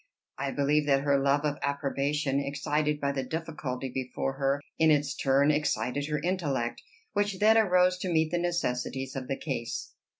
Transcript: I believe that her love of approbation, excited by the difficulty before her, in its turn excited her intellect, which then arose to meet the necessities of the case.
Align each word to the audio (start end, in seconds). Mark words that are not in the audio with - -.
I 0.39 0.49
believe 0.49 0.87
that 0.87 1.03
her 1.03 1.19
love 1.19 1.45
of 1.45 1.59
approbation, 1.61 2.39
excited 2.39 2.99
by 2.99 3.11
the 3.11 3.21
difficulty 3.21 3.87
before 3.93 4.33
her, 4.33 4.59
in 4.79 4.89
its 4.89 5.13
turn 5.15 5.51
excited 5.51 6.07
her 6.07 6.17
intellect, 6.17 6.81
which 7.13 7.37
then 7.37 7.55
arose 7.55 7.99
to 7.99 8.11
meet 8.11 8.31
the 8.31 8.39
necessities 8.39 9.15
of 9.15 9.27
the 9.27 9.37
case. 9.37 9.93